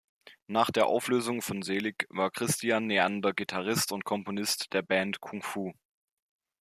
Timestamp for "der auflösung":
0.71-1.43